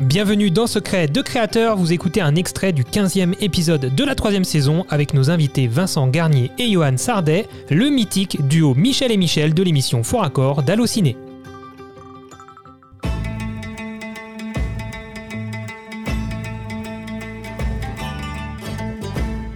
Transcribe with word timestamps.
Bienvenue 0.00 0.50
dans 0.50 0.66
Secret 0.66 1.08
de 1.08 1.20
Créateur, 1.20 1.76
vous 1.76 1.92
écoutez 1.92 2.22
un 2.22 2.34
extrait 2.34 2.72
du 2.72 2.84
15e 2.84 3.34
épisode 3.42 3.94
de 3.94 4.02
la 4.02 4.14
troisième 4.14 4.44
saison 4.44 4.86
avec 4.88 5.12
nos 5.12 5.28
invités 5.28 5.66
Vincent 5.66 6.08
Garnier 6.08 6.50
et 6.56 6.72
Johan 6.72 6.96
Sardet, 6.96 7.46
le 7.68 7.90
mythique 7.90 8.40
duo 8.48 8.74
Michel 8.74 9.12
et 9.12 9.18
Michel 9.18 9.52
de 9.52 9.62
l'émission 9.62 10.02
Fort 10.02 10.24
Accord 10.24 10.62
d'Allociné. 10.62 11.18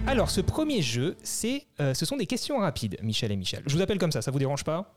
Alors, 0.05 0.29
ce 0.29 0.41
premier 0.41 0.83
jeu, 0.83 1.17
c'est, 1.23 1.65
euh, 1.79 1.95
ce 1.95 2.05
sont 2.05 2.17
des 2.17 2.27
questions 2.27 2.59
rapides, 2.59 2.97
Michel 3.01 3.31
et 3.31 3.35
Michel. 3.35 3.63
Je 3.65 3.73
vous 3.75 3.81
appelle 3.81 3.97
comme 3.97 4.11
ça, 4.11 4.21
ça 4.21 4.29
vous 4.29 4.39
dérange 4.39 4.63
pas? 4.63 4.95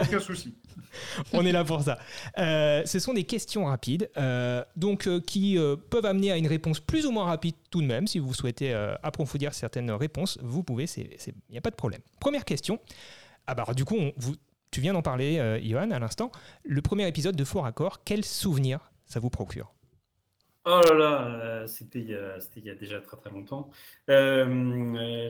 Aucun 0.00 0.20
souci. 0.20 0.54
On 1.32 1.44
est 1.44 1.52
là 1.52 1.64
pour 1.64 1.82
ça. 1.82 1.98
Euh, 2.38 2.82
ce 2.84 2.98
sont 2.98 3.14
des 3.14 3.24
questions 3.24 3.66
rapides, 3.66 4.10
euh, 4.16 4.64
donc 4.76 5.08
qui 5.20 5.58
peuvent 5.90 6.06
amener 6.06 6.32
à 6.32 6.36
une 6.36 6.46
réponse 6.46 6.80
plus 6.80 7.06
ou 7.06 7.10
moins 7.10 7.24
rapide 7.24 7.54
tout 7.70 7.80
de 7.80 7.86
même. 7.86 8.06
Si 8.06 8.18
vous 8.18 8.34
souhaitez 8.34 8.74
approfondir 9.02 9.54
certaines 9.54 9.90
réponses, 9.90 10.38
vous 10.42 10.62
pouvez, 10.62 10.84
il 10.96 11.34
n'y 11.50 11.58
a 11.58 11.60
pas 11.60 11.70
de 11.70 11.76
problème. 11.76 12.00
Première 12.20 12.44
question. 12.44 12.78
Ah 13.46 13.54
bah, 13.54 13.66
du 13.74 13.84
coup, 13.84 13.96
tu 14.70 14.80
viens 14.80 14.92
d'en 14.92 15.02
parler, 15.02 15.60
Johan, 15.62 15.90
à 15.90 15.98
l'instant. 15.98 16.30
Le 16.64 16.80
premier 16.82 17.06
épisode 17.06 17.36
de 17.36 17.44
Fort 17.44 17.66
Accord, 17.66 18.02
quel 18.04 18.24
souvenir 18.24 18.90
ça 19.06 19.20
vous 19.20 19.30
procure? 19.30 19.74
Oh 20.66 20.80
là 20.82 20.94
là, 20.94 21.26
euh, 21.26 21.66
c'était 21.66 22.00
il, 22.00 22.64
y 22.64 22.70
a 22.70 22.74
déjà 22.74 22.98
très 23.00 23.18
très 23.18 23.28
longtemps. 23.28 23.68
Euh, 24.08 24.46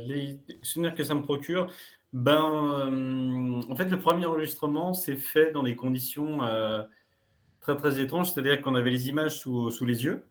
les 0.07 0.39
souvenirs 0.63 0.95
que 0.95 1.03
ça 1.03 1.15
me 1.15 1.23
procure, 1.23 1.73
ben, 2.15 2.91
euh, 2.91 3.63
en 3.69 3.77
fait, 3.77 3.85
le 3.87 3.99
premier 3.99 4.25
enregistrement 4.25 4.95
s'est 4.95 5.17
fait 5.17 5.53
dans 5.53 5.63
des 5.63 5.77
conditions 5.77 6.39
très 7.61 7.77
très 7.77 8.01
étranges, 8.01 8.33
c'est-à-dire 8.33 8.63
qu'on 8.63 8.75
avait 8.75 8.91
les 8.91 9.09
images 9.09 9.39
sous, 9.39 9.71
sous 9.71 9.85
les 9.85 10.05
yeux 10.05 10.25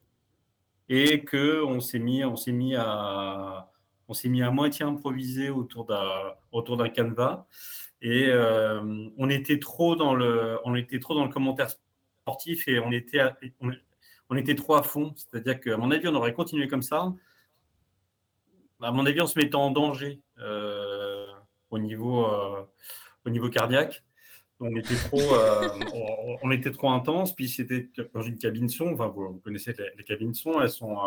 et 0.90 1.24
que 1.24 1.64
on 1.64 1.80
s'est 1.80 2.00
mis, 2.00 2.24
on 2.24 2.36
s'est 2.36 2.52
mis 2.52 2.76
à, 2.76 3.70
on 4.08 4.14
s'est 4.14 4.30
mis 4.30 4.42
à 4.42 4.50
moitié 4.50 4.86
improviser 4.86 5.50
autour 5.50 5.86
d'un 5.86 6.34
autour 6.52 6.78
d'un 6.78 6.90
canevas 6.90 7.46
et 8.02 8.32
on 9.18 9.30
était 9.30 9.60
trop 9.60 9.96
dans 9.96 10.16
le, 10.16 10.60
on 10.66 10.76
était 10.76 11.00
trop 11.00 11.16
dans 11.16 11.26
le 11.26 11.32
commentaire 11.32 11.70
sportif 12.24 12.68
et 12.68 12.80
on 12.80 12.92
était, 12.92 13.22
on 14.30 14.36
était 14.38 14.56
trop 14.56 14.76
à 14.76 14.84
fond. 14.84 15.14
C'est-à-dire 15.16 15.60
qu'à 15.60 15.78
mon 15.78 15.92
avis, 15.92 16.08
on 16.08 16.16
aurait 16.16 16.34
continué 16.34 16.68
comme 16.68 16.82
ça. 16.82 17.14
À 18.82 18.92
mon 18.92 19.06
avis, 19.06 19.22
on 19.22 19.28
se 19.28 19.38
mettait 19.38 19.56
en 19.56 19.72
danger 19.72 20.22
euh, 20.40 20.83
au, 21.74 21.80
niveau, 21.80 22.26
euh, 22.26 22.64
au 23.26 23.30
niveau 23.30 23.50
cardiaque. 23.50 24.04
On 24.60 24.76
était 24.76 24.96
trop, 24.96 25.36
euh, 25.36 25.68
on, 26.44 26.52
était 26.52 26.72
trop 26.72 26.92
intense. 26.92 27.36
Puis 27.36 27.50
c'était 27.50 27.90
dans 28.14 28.22
une 28.22 28.38
cabine 28.38 28.70
son. 28.70 28.94
Enfin, 28.94 29.08
vous, 29.08 29.42
connaissez 29.44 29.76
les, 29.98 30.04
cabines 30.04 30.34
son. 30.34 30.62
Elles 30.62 30.70
sont, 30.70 30.98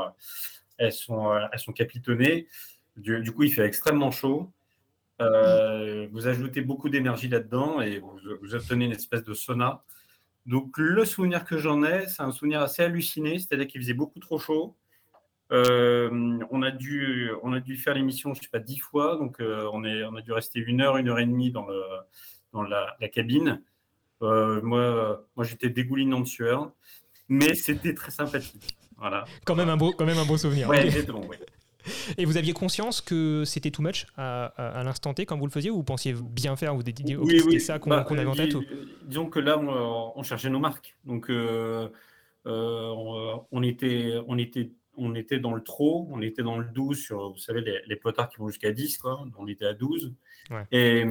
elles 0.79 0.93
sont, 0.93 1.33
elles 1.53 1.59
sont 1.59 1.73
capitonnées. 1.73 2.49
Du, 2.97 3.33
coup, 3.33 3.45
il 3.45 3.53
fait 3.53 3.65
extrêmement 3.65 4.11
chaud. 4.11 4.51
vous 5.19 6.27
ajoutez 6.27 6.63
beaucoup 6.63 6.89
d'énergie 6.89 7.29
là-dedans 7.29 7.81
et 7.81 7.99
vous, 7.99 8.19
vous, 8.43 8.55
obtenez 8.55 8.87
une 8.87 8.93
espèce 8.93 9.25
de 9.25 9.35
sauna. 9.35 9.85
Donc, 10.47 10.79
le 10.79 11.05
souvenir 11.05 11.45
que 11.45 11.59
j'en 11.59 11.83
ai, 11.83 12.09
c'est 12.09 12.23
un 12.23 12.31
souvenir 12.31 12.61
assez 12.61 12.83
halluciné, 12.83 13.39
c'est-à-dire 13.39 13.67
qu'il 13.67 13.81
faisait 13.81 13.95
beaucoup 13.95 14.21
trop 14.21 14.39
chaud. 14.39 14.77
Euh, 15.53 16.39
on, 16.51 16.63
a 16.63 16.71
dû, 16.71 17.31
on 17.43 17.53
a 17.53 17.61
dû 17.61 17.77
faire 17.77 17.95
l'émission, 17.95 18.35
je 18.35 18.41
ne 18.41 18.43
sais 18.45 18.51
pas, 18.51 18.59
dix 18.59 18.79
fois. 18.79 19.17
Donc, 19.17 19.41
euh, 19.41 19.69
on, 19.73 19.85
est, 19.85 20.05
on 20.05 20.17
a 20.17 20.23
dû 20.23 20.33
rester 20.33 20.59
une 20.59 20.81
heure, 20.81 20.97
une 20.97 21.09
heure 21.09 21.19
et 21.21 21.27
demie 21.27 21.51
dans, 21.51 21.67
le, 21.67 21.81
dans 22.53 22.63
la, 22.63 22.97
cabine. 23.13 23.63
Euh, 24.23 24.61
moi, 24.63 25.25
moi 25.37 25.45
j'étais 25.45 25.69
dégoulinant 25.69 26.21
de 26.21 26.27
sueur, 26.27 26.73
mais 27.29 27.55
c'était 27.55 27.95
très 27.95 28.11
sympathique. 28.11 28.77
Voilà. 28.97 29.25
Quand 29.45 29.55
même 29.55 29.69
un 29.69 29.77
beau, 29.77 29.93
quand 29.93 30.07
même 30.07 30.19
un 30.19 30.25
beau 30.25 30.39
souvenir. 30.39 30.69
Oui. 30.69 30.79
Ouais. 30.79 31.39
Et 32.19 32.25
vous 32.25 32.37
aviez 32.37 32.53
conscience 32.53 33.01
que 33.01 33.45
c'était 33.45 33.71
too 33.71 33.83
much 33.83 34.07
à, 34.17 34.83
l'instant 34.85 35.15
T 35.15 35.25
quand 35.27 35.39
vous 35.39 35.47
le 35.47 35.53
faisiez 35.53 35.71
ou 35.71 35.77
vous 35.77 35.85
pensiez 35.85 36.15
bien 36.15 36.57
faire 36.57 36.73
Vous 36.73 36.79
vous 36.79 36.91
dit 36.91 37.15
oui, 37.15 37.39
c'était 37.39 37.61
ça 37.61 37.79
qu'on 37.79 37.91
bah, 37.91 38.05
avait 38.09 38.27
en 38.27 38.35
tête 38.35 38.57
Disons 39.05 39.27
que 39.27 39.39
là, 39.39 39.57
on, 39.57 40.23
cherchait 40.25 40.51
nos 40.51 40.59
marques. 40.59 40.97
Donc, 41.05 41.31
on, 41.31 41.93
était, 43.63 44.15
on, 44.27 44.37
était, 44.39 44.73
on 44.97 45.15
était 45.15 45.39
dans 45.39 45.55
le 45.55 45.63
trop, 45.63 46.09
on 46.11 46.21
était 46.21 46.43
dans 46.43 46.59
le 46.59 46.67
12 46.67 46.99
sur, 46.99 47.31
vous 47.31 47.39
savez, 47.39 47.61
les, 47.61 47.81
les 47.87 47.97
potards 47.97 48.29
qui 48.29 48.39
vont 48.39 48.49
jusqu'à 48.49 48.73
10, 48.73 48.99
quoi. 48.99 49.25
On 49.39 49.47
était 49.47 49.67
à 49.67 49.75
12. 49.75 50.15
Et, 50.71 51.05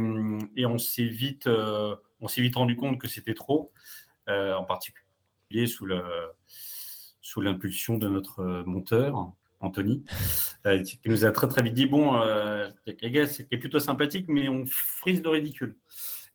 et, 0.55 0.65
on 0.65 0.77
s'est 0.77 1.05
vite, 1.05 1.47
euh, 1.47 1.95
on 2.21 2.27
s'est 2.27 2.41
vite 2.41 2.55
rendu 2.55 2.75
compte 2.75 2.99
que 2.99 3.07
c'était 3.07 3.33
trop, 3.33 3.71
en 4.27 4.63
particulier 4.63 5.67
sous 5.67 5.85
le 5.85 6.01
sous 7.21 7.41
l'impulsion 7.41 7.97
de 7.97 8.07
notre 8.07 8.63
monteur. 8.65 9.33
Anthony, 9.61 10.03
euh, 10.65 10.83
qui 10.83 10.99
nous 11.05 11.25
a 11.25 11.31
très 11.31 11.47
très 11.47 11.63
vite 11.63 11.73
dit 11.73 11.85
bon, 11.85 12.21
euh, 12.21 12.69
les 12.85 13.11
gars, 13.11 13.25
c'est 13.25 13.45
plutôt 13.57 13.79
sympathique, 13.79 14.25
mais 14.27 14.47
on 14.49 14.65
frise 14.65 15.23
le 15.23 15.29
ridicule. 15.29 15.75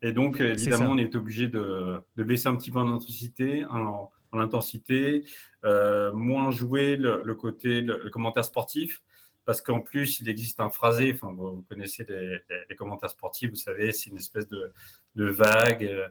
Et 0.02 0.12
donc, 0.12 0.40
évidemment, 0.40 0.92
on 0.92 0.98
est 0.98 1.14
obligé 1.14 1.46
de, 1.46 2.02
baisser 2.16 2.48
un 2.48 2.56
petit 2.56 2.70
peu 2.70 2.78
en 2.78 2.88
intensité, 2.92 3.64
en, 3.66 4.10
intensité, 4.38 5.24
euh, 5.64 6.12
moins 6.12 6.50
jouer 6.50 6.96
le, 6.96 7.34
côté, 7.34 7.80
le, 7.80 8.08
commentaire 8.10 8.44
sportif, 8.44 9.02
parce 9.44 9.60
qu'en 9.60 9.80
plus, 9.80 10.20
il 10.20 10.28
existe 10.28 10.60
un 10.60 10.70
phrasé, 10.70 11.12
enfin, 11.14 11.32
vous, 11.32 11.64
connaissez 11.68 12.06
les, 12.08 12.76
commentaires 12.76 13.10
sportifs, 13.10 13.50
vous 13.50 13.56
savez, 13.56 13.92
c'est 13.92 14.10
une 14.10 14.18
espèce 14.18 14.48
de, 14.48 14.72
de 15.16 15.24
vague, 15.26 15.84
euh, 15.84 16.08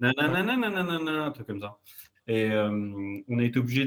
nanana, 0.00 1.24
un 1.26 1.30
truc 1.30 1.46
comme 1.46 1.60
ça. 1.60 1.78
Et 2.26 2.50
on 2.52 3.38
a 3.38 3.42
été 3.42 3.58
obligé 3.58 3.86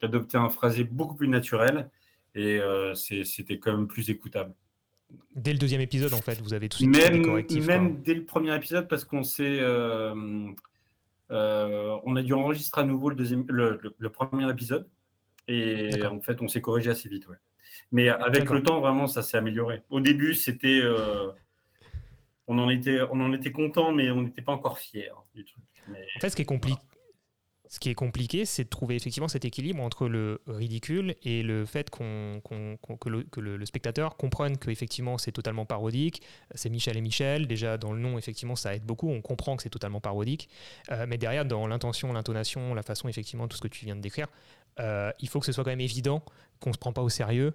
d'adopter 0.00 0.36
un 0.36 0.48
phrasé 0.48 0.84
beaucoup 0.84 1.14
plus 1.14 1.28
naturel 1.28 1.90
et 2.34 2.58
euh, 2.58 2.94
c'était 2.94 3.58
quand 3.58 3.76
même 3.76 3.88
plus 3.88 4.10
écoutable. 4.10 4.54
Dès 5.34 5.52
le 5.52 5.58
deuxième 5.58 5.82
épisode, 5.82 6.14
en 6.14 6.22
fait, 6.22 6.40
vous 6.40 6.54
avez 6.54 6.68
tous 6.68 6.84
même, 6.84 7.22
Même 7.66 8.02
dès 8.02 8.14
le 8.14 8.24
premier 8.24 8.54
épisode, 8.56 8.88
parce 8.88 9.04
qu'on 9.04 9.22
s'est. 9.22 9.60
Euh, 11.30 11.34
euh, 11.34 11.98
on 12.04 12.16
a 12.16 12.22
dû 12.22 12.34
enregistrer 12.34 12.82
à 12.82 12.84
nouveau 12.84 13.08
le, 13.08 13.16
deuxième, 13.16 13.46
le, 13.48 14.10
premier 14.10 14.50
épisode. 14.50 14.88
Et 15.48 15.90
en 16.04 16.20
fait, 16.20 16.40
on 16.42 16.48
s'est 16.48 16.60
corrigé 16.60 16.90
assez 16.90 17.08
vite. 17.08 17.26
Ouais. 17.28 17.36
Mais 17.90 18.08
avec 18.08 18.48
le 18.50 18.62
temps, 18.62 18.80
vraiment, 18.80 19.06
ça 19.06 19.22
s'est 19.22 19.36
amélioré. 19.36 19.82
Au 19.90 20.00
début, 20.00 20.34
c'était. 20.34 20.82
on, 22.46 22.58
en 22.58 22.68
était, 22.68 23.00
on 23.10 23.20
en 23.20 23.32
était 23.32 23.52
content, 23.52 23.92
mais 23.92 24.10
on 24.10 24.22
n'était 24.22 24.42
pas 24.42 24.52
encore 24.52 24.78
fiers 24.78 25.10
du 25.34 25.44
truc. 25.44 25.64
en 25.88 26.20
fait, 26.20 26.30
ce 26.30 26.36
qui 26.36 26.42
est 26.42 26.46
compliqué. 26.46 26.80
Ce 27.72 27.80
qui 27.80 27.88
est 27.88 27.94
compliqué, 27.94 28.44
c'est 28.44 28.64
de 28.64 28.68
trouver 28.68 28.96
effectivement 28.96 29.28
cet 29.28 29.46
équilibre 29.46 29.82
entre 29.82 30.06
le 30.06 30.42
ridicule 30.46 31.14
et 31.22 31.42
le 31.42 31.64
fait 31.64 31.88
que, 31.88 33.08
le, 33.08 33.64
spectateur 33.64 34.18
comprenne 34.18 34.58
qu'effectivement 34.58 35.16
c'est 35.16 35.32
totalement 35.32 35.64
parodique. 35.64 36.20
C'est 36.54 36.68
Michel 36.68 36.98
et 36.98 37.00
Michel. 37.00 37.46
Déjà, 37.46 37.78
dans 37.78 37.94
le 37.94 37.98
nom, 37.98 38.18
effectivement, 38.18 38.56
ça 38.56 38.74
aide 38.74 38.84
beaucoup. 38.84 39.08
On 39.08 39.22
comprend 39.22 39.56
que 39.56 39.62
c'est 39.62 39.70
totalement 39.70 40.02
parodique. 40.02 40.50
Euh, 40.90 41.06
mais 41.08 41.16
derrière, 41.16 41.46
dans 41.46 41.66
l'intention, 41.66 42.12
l'intonation, 42.12 42.74
la 42.74 42.82
façon, 42.82 43.08
effectivement, 43.08 43.48
tout 43.48 43.56
ce 43.56 43.62
que 43.62 43.68
tu 43.68 43.86
viens 43.86 43.96
de 43.96 44.02
décrire, 44.02 44.26
euh, 44.78 45.10
il 45.20 45.30
faut 45.30 45.40
que 45.40 45.46
ce 45.46 45.52
soit 45.52 45.64
quand 45.64 45.70
même 45.70 45.80
évident 45.80 46.22
qu'on 46.60 46.70
ne 46.70 46.74
se 46.74 46.78
prend 46.78 46.92
pas 46.92 47.00
au 47.00 47.08
sérieux 47.08 47.54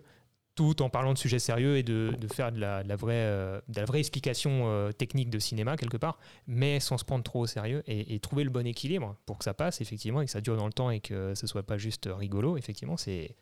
tout 0.57 0.81
en 0.81 0.89
parlant 0.89 1.13
de 1.13 1.17
sujets 1.19 1.39
sérieux 1.39 1.77
et 1.77 1.83
de, 1.83 2.11
faire 2.33 2.51
de 2.51 2.59
la, 2.59 2.81
vraie, 2.95 3.13
euh, 3.13 3.61
de 3.69 3.79
la 3.79 3.85
vraie 3.85 3.99
explication 3.99 4.63
euh, 4.65 4.91
technique 4.91 5.29
de 5.29 5.37
cinéma 5.37 5.77
quelque 5.77 5.97
part, 5.97 6.17
mais 6.47 6.79
sans 6.79 6.97
se 6.97 7.05
prendre 7.05 7.23
trop 7.23 7.41
au 7.41 7.45
sérieux 7.45 7.83
et, 7.87 8.19
trouver 8.19 8.43
le 8.43 8.49
bon 8.49 8.65
équilibre 8.65 9.15
pour 9.27 9.37
que 9.37 9.43
ça 9.43 9.53
passe 9.53 9.79
effectivement 9.79 10.21
et 10.21 10.25
que 10.25 10.31
ça 10.31 10.41
dure 10.41 10.57
dans 10.57 10.65
le 10.65 10.73
temps 10.73 10.89
et 10.89 10.99
que 10.99 11.35
ce 11.35 11.45
soit 11.45 11.61
pas 11.61 11.77
juste 11.77 12.09
rigolo. 12.11 12.57
Effectivement, 12.57 12.97
c'est 12.97 13.35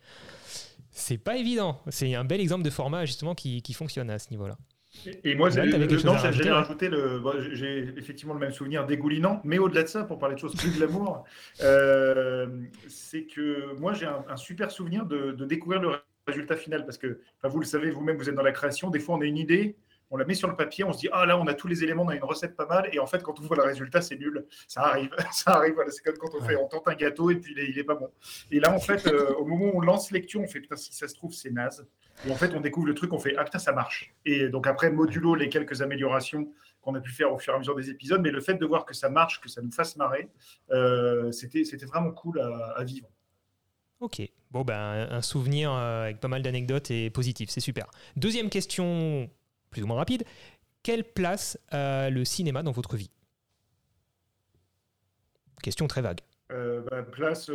c'est 0.92 1.18
pas 1.18 1.38
évident. 1.38 1.82
C'est 1.90 2.14
un 2.16 2.26
bel 2.26 2.42
exemple 2.42 2.64
de 2.64 2.70
format 2.70 3.06
justement 3.06 3.34
qui, 3.34 3.62
qui 3.62 3.74
fonctionne 3.74 4.10
à 4.10 4.20
ce 4.20 4.30
niveau-là. 4.32 4.58
Et 5.24 5.36
moi, 5.36 5.50
j'allais 5.50 6.52
rajouter 6.52 6.90
le. 6.90 7.22
j'ai 7.54 7.94
effectivement 7.98 8.34
le 8.34 8.40
même 8.40 8.52
souvenir 8.52 8.86
dégoulinant, 8.86 9.42
mais 9.46 9.58
au-delà 9.58 9.84
de 9.84 9.88
ça, 9.88 10.04
pour 10.04 10.20
parler 10.20 10.36
de 10.36 10.40
choses 10.40 10.56
plus 10.56 10.76
de 10.76 10.80
l'amour, 10.80 11.24
euh, 11.62 12.48
c'est 12.88 13.24
que 13.24 13.76
moi, 13.80 13.94
j'ai 13.94 14.06
un, 14.06 14.38
super 14.38 14.72
souvenir 14.72 15.06
de, 15.06 15.32
de 15.32 15.46
découvrir 15.46 15.82
le 15.82 15.90
résultat 16.28 16.56
final 16.56 16.86
parce 16.86 16.98
que 16.98 17.20
vous 17.44 17.60
le 17.60 17.66
savez 17.66 17.92
vous-même, 17.92 18.18
vous 18.18 18.30
êtes 18.30 18.36
dans 18.36 18.44
la 18.44 18.52
création. 18.52 18.90
Des 18.90 19.00
fois, 19.00 19.16
on 19.16 19.22
a 19.22 19.26
une 19.26 19.38
idée, 19.38 19.78
on 20.12 20.18
la 20.18 20.26
met 20.26 20.34
sur 20.34 20.48
le 20.48 20.56
papier, 20.56 20.84
on 20.84 20.94
se 20.94 21.00
dit 21.00 21.10
ah 21.12 21.26
là, 21.26 21.38
on 21.38 21.48
a 21.48 21.54
tous 21.54 21.68
les 21.68 21.84
éléments, 21.84 22.04
on 22.04 22.10
a 22.10 22.16
une 22.16 22.24
recette 22.24 22.56
pas 22.56 22.66
mal, 22.66 22.90
et 22.92 23.00
en 23.00 23.08
fait, 23.08 23.22
quand 23.24 23.40
on 23.40 23.44
voit 23.44 23.58
le 23.58 23.64
résultat, 23.64 24.02
c'est 24.02 24.18
nul. 24.18 24.46
Ça 24.68 24.82
arrive, 24.82 25.10
ça 25.32 25.56
arrive. 25.56 25.76
c'est 25.90 26.04
comme 26.04 26.18
quand 26.18 26.36
on 26.36 26.42
fait, 26.44 26.56
on 26.56 26.68
tente 26.68 26.88
un 26.88 26.96
gâteau 26.96 27.32
et 27.32 27.36
puis 27.36 27.54
il 27.54 27.60
est, 27.60 27.70
il 27.70 27.80
est 27.80 27.84
pas 27.84 27.96
bon. 27.96 28.12
Et 28.52 28.60
là, 28.60 28.74
en 28.74 28.80
fait, 28.80 29.08
euh, 29.08 29.34
au 29.36 29.46
moment 29.46 29.66
où 29.74 29.78
on 29.78 29.82
lance 29.82 30.12
lecture, 30.12 30.42
on 30.42 30.48
fait 30.48 30.62
putain, 30.62 30.76
si 30.76 30.94
ça 30.94 31.08
se 31.08 31.16
trouve, 31.16 31.34
c'est 31.34 31.52
naze. 31.52 31.88
Et 32.26 32.32
en 32.32 32.36
fait, 32.36 32.54
on 32.56 32.62
découvre 32.62 32.88
le 32.88 32.94
truc, 32.94 33.12
on 33.12 33.20
fait 33.20 33.36
ah 33.38 33.44
putain, 33.44 33.60
ça 33.60 33.74
marche. 33.74 34.16
Et 34.26 34.48
donc 34.48 34.68
après, 34.68 34.90
modulo 34.90 35.36
les 35.36 35.50
quelques 35.50 35.82
améliorations 35.82 36.52
qu'on 36.82 36.96
a 36.96 37.02
pu 37.02 37.12
faire 37.12 37.34
au 37.34 37.40
fur 37.40 37.54
et 37.54 37.56
à 37.56 37.60
mesure 37.60 37.76
des 37.76 37.90
épisodes, 37.90 38.22
mais 38.22 38.32
le 38.32 38.42
fait 38.42 38.54
de 38.54 38.66
voir 38.66 38.86
que 38.86 38.94
ça 38.94 39.10
marche, 39.10 39.42
que 39.42 39.50
ça 39.50 39.62
nous 39.62 39.72
fasse 39.72 39.98
marrer, 39.98 40.30
euh, 40.72 41.32
c'était 41.32 41.64
vraiment 41.86 42.12
cool 42.12 42.40
à 42.40 42.84
vivre. 42.84 43.10
Ok, 44.00 44.22
bon 44.56 44.64
ben 44.64 45.08
un 45.12 45.22
souvenir 45.22 45.74
euh, 45.74 46.04
avec 46.04 46.22
pas 46.22 46.30
mal 46.30 46.42
d'anecdotes 46.42 46.90
et 46.90 47.10
positif, 47.10 47.50
c'est 47.50 47.60
super. 47.60 47.88
Deuxième 48.16 48.50
question, 48.50 49.30
plus 49.70 49.84
ou 49.84 49.88
moins 49.88 49.98
rapide, 49.98 50.24
quelle 50.82 51.04
place 51.04 51.60
a 51.72 52.10
le 52.10 52.24
cinéma 52.24 52.64
dans 52.64 52.72
votre 52.72 52.96
vie? 52.96 53.12
Question 55.62 55.88
très 55.88 56.02
vague. 56.02 56.22
Euh, 56.54 56.82
bah, 56.90 57.04
place 57.04 57.52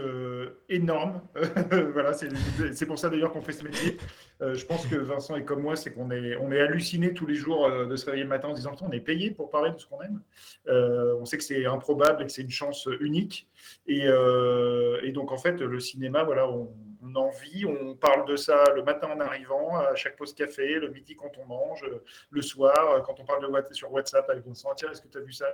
énorme. 0.68 1.22
voilà, 1.92 2.12
c'est 2.12 2.86
pour 2.86 2.98
ça 2.98 3.08
d'ailleurs 3.08 3.32
qu'on 3.32 3.40
fait 3.40 3.52
ce 3.52 3.64
métier. 3.64 3.96
je 4.40 4.64
pense 4.66 4.86
que 4.86 4.96
Vincent 4.96 5.36
est 5.36 5.44
comme 5.44 5.62
moi, 5.62 5.76
c'est 5.76 5.92
qu'on 5.94 6.10
est, 6.10 6.36
on 6.36 6.52
est 6.52 6.60
halluciné 6.60 7.14
tous 7.14 7.24
les 7.24 7.34
jours 7.34 7.70
de 7.70 7.96
se 7.96 8.04
réveiller 8.04 8.24
le 8.24 8.28
matin 8.28 8.48
en 8.48 8.54
disant 8.54 8.74
on 8.82 8.90
est 8.90 9.00
payé 9.00 9.30
pour 9.30 9.48
parler 9.48 9.70
de 9.70 9.78
ce 9.78 9.86
qu'on 9.86 10.02
aime. 10.02 10.20
on 10.66 11.24
sait 11.24 11.38
que 11.38 11.44
c'est 11.44 11.64
improbable 11.64 12.22
et 12.22 12.26
que 12.26 12.32
c'est 12.32 12.42
une 12.42 12.50
chance 12.50 12.86
unique. 13.00 13.48
Et, 13.86 14.04
et, 14.04 15.12
donc 15.12 15.32
en 15.32 15.38
fait, 15.38 15.60
le 15.60 15.80
cinéma, 15.80 16.24
voilà, 16.24 16.50
on, 16.50 16.68
on 17.02 17.14
en 17.14 17.30
vit, 17.30 17.64
on 17.64 17.94
parle 17.94 18.26
de 18.26 18.36
ça 18.36 18.64
le 18.74 18.82
matin 18.82 19.08
en 19.08 19.20
arrivant, 19.20 19.76
à 19.76 19.94
chaque 19.94 20.16
pause 20.16 20.34
café, 20.34 20.78
le 20.78 20.90
midi 20.90 21.16
quand 21.16 21.32
on 21.38 21.46
mange, 21.46 21.84
le 22.30 22.42
soir, 22.42 23.02
quand 23.04 23.18
on 23.20 23.24
parle 23.24 23.42
de, 23.42 23.74
sur 23.74 23.92
WhatsApp 23.92 24.28
avec 24.28 24.44
Vincent, 24.46 24.74
tiens, 24.76 24.90
est-ce 24.90 25.02
que 25.02 25.08
tu 25.08 25.18
as 25.18 25.22
vu 25.22 25.32
ça? 25.32 25.46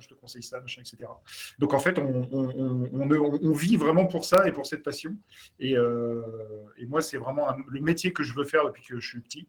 Je 0.00 0.08
te 0.08 0.14
conseille 0.14 0.42
ça, 0.42 0.58
etc. 0.78 0.96
Donc 1.58 1.74
en 1.74 1.78
fait, 1.78 1.98
on, 1.98 3.52
vit 3.52 3.76
vraiment 3.76 4.06
pour 4.06 4.24
ça 4.24 4.46
et 4.46 4.52
pour 4.52 4.64
cette 4.64 4.82
passion. 4.82 5.14
Et, 5.58 5.76
euh, 5.76 6.22
moi, 6.86 7.02
c'est 7.02 7.18
vraiment 7.18 7.48
le 7.68 7.80
métier 7.80 8.12
que 8.12 8.22
je 8.22 8.32
veux 8.32 8.44
faire 8.44 8.64
depuis 8.64 8.84
que 8.84 8.98
je 8.98 9.06
suis 9.06 9.20
petit. 9.20 9.48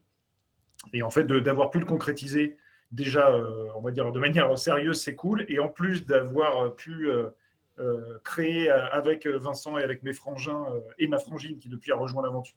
Et 0.92 1.02
en 1.02 1.10
fait, 1.10 1.24
d'avoir 1.24 1.70
pu 1.70 1.80
le 1.80 1.86
concrétiser 1.86 2.58
déjà, 2.92 3.30
euh, 3.30 3.68
on 3.76 3.82
va 3.82 3.92
dire, 3.92 4.12
de 4.12 4.20
manière 4.20 4.58
sérieuse, 4.58 5.02
c'est 5.02 5.16
cool. 5.16 5.46
Et 5.48 5.60
en 5.60 5.70
plus 5.70 6.06
d'avoir 6.06 6.76
pu 6.76 7.10
euh, 7.10 7.24
euh, 7.24 7.30
créé 8.24 8.70
euh, 8.70 8.88
avec 8.92 9.26
euh, 9.26 9.38
Vincent 9.38 9.78
et 9.78 9.84
avec 9.84 10.04
mes 10.04 10.14
frangins 10.14 10.66
et 10.98 11.08
ma 11.08 11.20
frangine 11.20 11.58
qui 11.58 11.70
depuis 11.70 11.92
a 11.92 11.96
rejoint 11.96 12.24
l'aventure. 12.24 12.56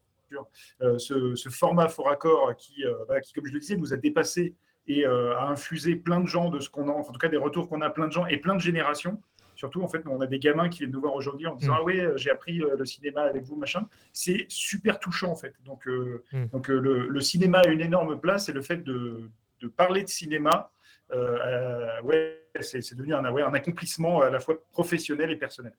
Ce, 0.98 1.48
format 1.50 1.88
fort 1.88 2.10
accord 2.10 2.54
qui, 2.56 2.84
qui, 3.22 3.32
comme 3.32 3.46
je 3.46 3.52
le 3.52 3.60
disais, 3.60 3.76
nous 3.76 3.92
a 3.94 3.96
dépassé 3.96 4.54
et 4.88 5.04
a 5.04 5.48
infusé 5.48 5.96
plein 5.96 6.20
de 6.20 6.26
gens 6.26 6.50
de 6.50 6.60
ce 6.60 6.68
qu'on 6.68 6.88
a, 6.88 6.92
en 6.92 7.02
tout 7.04 7.18
cas 7.18 7.28
des 7.28 7.36
retours 7.36 7.68
qu'on 7.68 7.80
a 7.80 7.90
plein 7.90 8.06
de 8.06 8.12
gens 8.12 8.26
et 8.26 8.36
plein 8.36 8.54
de 8.54 8.60
générations. 8.60 9.20
Surtout, 9.54 9.82
en 9.82 9.88
fait, 9.88 10.02
on 10.06 10.20
a 10.20 10.26
des 10.26 10.38
gamins 10.38 10.68
qui 10.68 10.80
viennent 10.80 10.90
nous 10.90 11.00
voir 11.00 11.14
aujourd'hui 11.14 11.46
en 11.46 11.54
disant 11.54 11.74
mm. 11.74 11.78
Ah 11.78 11.84
oui, 11.84 12.02
j'ai 12.16 12.30
appris 12.30 12.58
le 12.58 12.84
cinéma 12.84 13.22
avec 13.22 13.44
vous, 13.44 13.56
machin. 13.56 13.88
C'est 14.12 14.46
super 14.48 14.98
touchant, 14.98 15.30
en 15.30 15.36
fait. 15.36 15.54
Donc, 15.64 15.86
mm. 15.86 16.46
donc 16.48 16.68
le, 16.68 17.20
cinéma 17.20 17.60
a 17.60 17.68
une 17.68 17.80
énorme 17.80 18.20
place 18.20 18.48
et 18.48 18.52
le 18.52 18.62
fait 18.62 18.82
de, 18.82 19.30
de 19.60 19.68
parler 19.68 20.02
de 20.02 20.08
cinéma, 20.08 20.70
ouais, 21.10 22.42
c'est 22.60 22.94
devenu 22.94 23.14
un, 23.14 23.24
un 23.24 23.54
accomplissement 23.54 24.20
à 24.22 24.30
la 24.30 24.40
fois 24.40 24.56
professionnel 24.72 25.30
et 25.30 25.36
personnel. 25.36 25.72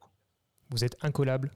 Vous 0.69 0.83
êtes 0.83 0.97
incollable 1.01 1.51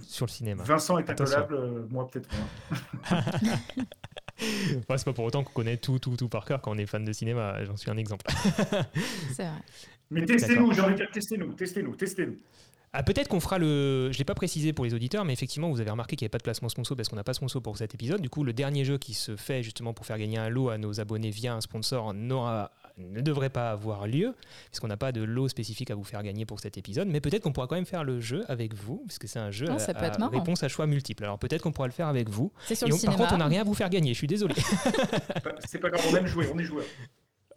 sur 0.00 0.26
le 0.26 0.30
cinéma. 0.30 0.62
Vincent 0.62 0.98
est 0.98 1.10
incollable, 1.10 1.54
euh, 1.54 1.86
moi 1.90 2.08
peut-être 2.08 2.28
moins. 2.34 3.22
c'est 4.38 4.86
pas 4.86 5.12
pour 5.12 5.24
autant 5.24 5.44
qu'on 5.44 5.52
connaît 5.52 5.76
tout, 5.76 5.98
tout, 5.98 6.16
tout 6.16 6.28
par 6.28 6.44
cœur 6.44 6.62
quand 6.62 6.72
on 6.72 6.78
est 6.78 6.86
fan 6.86 7.04
de 7.04 7.12
cinéma. 7.12 7.62
J'en 7.64 7.76
suis 7.76 7.90
un 7.90 7.96
exemple. 7.96 8.24
c'est 9.32 9.44
vrai. 9.44 9.52
Mais 10.10 10.24
testez-nous, 10.24 10.72
j'ai 10.72 10.80
envie 10.80 10.92
de 10.92 10.98
dire 10.98 11.10
testez-nous, 11.10 11.52
testez-nous, 11.54 11.96
testez-nous. 11.96 12.38
Ah, 12.94 13.02
peut-être 13.02 13.28
qu'on 13.28 13.40
fera 13.40 13.58
le. 13.58 14.10
Je 14.12 14.16
ne 14.16 14.18
l'ai 14.18 14.24
pas 14.24 14.34
précisé 14.34 14.72
pour 14.72 14.84
les 14.84 14.92
auditeurs, 14.92 15.24
mais 15.24 15.32
effectivement, 15.32 15.70
vous 15.70 15.80
avez 15.80 15.90
remarqué 15.90 16.14
qu'il 16.14 16.24
n'y 16.24 16.26
avait 16.26 16.32
pas 16.32 16.38
de 16.38 16.42
placement 16.42 16.68
sponsor 16.68 16.96
parce 16.96 17.08
qu'on 17.08 17.16
n'a 17.16 17.24
pas 17.24 17.32
sponsor 17.32 17.62
pour 17.62 17.78
cet 17.78 17.94
épisode. 17.94 18.20
Du 18.20 18.28
coup, 18.28 18.44
le 18.44 18.52
dernier 18.52 18.84
jeu 18.84 18.98
qui 18.98 19.14
se 19.14 19.36
fait 19.36 19.62
justement 19.62 19.94
pour 19.94 20.04
faire 20.04 20.18
gagner 20.18 20.36
un 20.36 20.50
lot 20.50 20.68
à 20.68 20.76
nos 20.76 21.00
abonnés 21.00 21.30
via 21.30 21.54
un 21.54 21.62
sponsor 21.62 22.12
n'aura 22.12 22.70
ne 22.98 23.20
devrait 23.20 23.50
pas 23.50 23.70
avoir 23.70 24.06
lieu, 24.06 24.34
puisqu'on 24.70 24.88
n'a 24.88 24.96
pas 24.96 25.12
de 25.12 25.22
lot 25.22 25.48
spécifique 25.48 25.90
à 25.90 25.94
vous 25.94 26.04
faire 26.04 26.22
gagner 26.22 26.44
pour 26.44 26.60
cet 26.60 26.76
épisode, 26.76 27.08
mais 27.08 27.20
peut-être 27.20 27.42
qu'on 27.42 27.52
pourra 27.52 27.66
quand 27.66 27.74
même 27.74 27.86
faire 27.86 28.04
le 28.04 28.20
jeu 28.20 28.44
avec 28.48 28.74
vous, 28.74 29.02
puisque 29.06 29.28
c'est 29.28 29.38
un 29.38 29.50
jeu 29.50 29.66
à, 29.70 30.28
réponse 30.28 30.62
à 30.62 30.68
choix 30.68 30.86
multiples. 30.86 31.24
Alors 31.24 31.38
peut-être 31.38 31.62
qu'on 31.62 31.72
pourra 31.72 31.86
le 31.86 31.92
faire 31.92 32.08
avec 32.08 32.28
vous. 32.28 32.52
Sur 32.72 32.88
le 32.88 33.06
par 33.06 33.16
contre, 33.16 33.34
on 33.34 33.38
n'a 33.38 33.46
rien 33.46 33.62
à 33.62 33.64
vous 33.64 33.74
faire 33.74 33.90
gagner, 33.90 34.12
je 34.12 34.18
suis 34.18 34.26
désolé. 34.26 34.54
c'est 35.66 35.78
pas 35.78 35.90
grave, 35.90 36.04
on 36.10 36.16
aime 36.16 36.26
jouer, 36.26 36.48
on 36.52 36.58
est 36.58 36.64
joueur. 36.64 36.84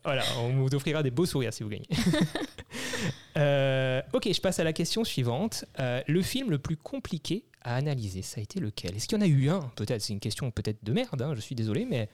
Voilà, 0.05 0.21
on 0.37 0.49
vous 0.49 0.75
offrira 0.75 1.01
des 1.01 1.09
beaux 1.09 1.25
sourires 1.25 1.51
si 1.51 1.63
vous 1.63 1.69
gagnez. 1.69 1.87
Euh, 3.37 4.01
ok, 4.13 4.31
je 4.31 4.39
passe 4.39 4.59
à 4.59 4.63
la 4.63 4.71
question 4.71 5.03
suivante. 5.03 5.65
Euh, 5.79 6.01
le 6.07 6.21
film 6.21 6.51
le 6.51 6.57
plus 6.57 6.77
compliqué 6.77 7.43
à 7.61 7.75
analyser, 7.75 8.21
ça 8.21 8.39
a 8.39 8.43
été 8.43 8.61
lequel? 8.61 8.95
Est-ce 8.95 9.09
qu'il 9.09 9.17
y 9.17 9.21
en 9.21 9.25
a 9.25 9.27
eu 9.27 9.49
un? 9.49 9.59
Peut-être, 9.75 10.01
c'est 10.01 10.13
une 10.13 10.21
question 10.21 10.51
peut-être 10.51 10.85
de 10.85 10.93
merde, 10.93 11.21
hein, 11.21 11.33
je 11.35 11.41
suis 11.41 11.53
désolé, 11.53 11.85
mais 11.85 12.07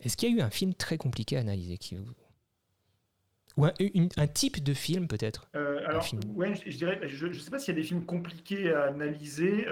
est-ce 0.00 0.16
qu'il 0.16 0.30
y 0.30 0.32
a 0.32 0.36
eu 0.36 0.40
un 0.42 0.50
film 0.50 0.72
très 0.74 0.96
compliqué 0.96 1.36
à 1.36 1.40
analyser 1.40 1.76
qui 1.76 1.96
ou 3.56 3.64
un, 3.64 4.26
type 4.28 4.62
de 4.62 4.72
film 4.72 5.08
peut-être 5.08 5.50
euh, 5.56 5.80
Alors, 5.88 6.06
ouais, 6.36 6.54
je, 6.64 6.76
dirais, 6.76 7.00
je 7.08 7.26
ne 7.26 7.32
sais 7.32 7.50
pas 7.50 7.58
s'il 7.58 7.74
y 7.74 7.76
a 7.76 7.80
des 7.80 7.86
films 7.86 8.06
compliqués 8.06 8.72
à 8.72 8.84
analyser. 8.84 9.66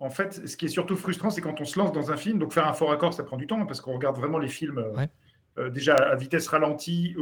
En 0.00 0.10
fait, 0.10 0.48
ce 0.48 0.56
qui 0.56 0.64
est 0.64 0.70
surtout 0.70 0.96
frustrant, 0.96 1.30
c'est 1.30 1.40
quand 1.40 1.60
on 1.60 1.64
se 1.64 1.78
lance 1.78 1.92
dans 1.92 2.10
un 2.10 2.16
film. 2.16 2.40
Donc, 2.40 2.52
faire 2.52 2.66
un 2.66 2.72
fort 2.72 2.90
accord, 2.90 3.14
ça 3.14 3.22
prend 3.22 3.36
du 3.36 3.46
temps 3.46 3.64
parce 3.64 3.80
qu'on 3.80 3.94
regarde 3.94 4.16
vraiment 4.16 4.38
les 4.38 4.48
films 4.48 4.84
déjà 5.72 5.94
à 5.94 6.14
vitesse 6.16 6.48
ralentie 6.48 7.14